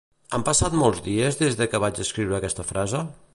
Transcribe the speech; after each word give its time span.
Han 0.37 0.45
passat 0.45 0.77
molts 0.83 1.03
dies 1.09 1.37
des 1.43 1.59
de 1.61 1.67
que 1.75 1.83
vaig 1.85 2.01
escriure 2.07 2.39
aquesta 2.39 2.67
frase? 2.73 3.05